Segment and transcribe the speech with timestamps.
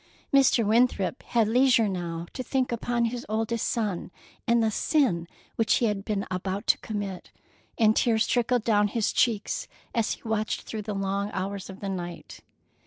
[0.33, 0.65] Mr.
[0.65, 4.09] Winthrop had leisure now to think upon his oldest son,
[4.47, 5.27] and the sin
[5.57, 7.29] which he had been about to commit,
[7.77, 11.89] and tears trickled down his cheeks as he watched through the long hours of the
[11.89, 12.39] night.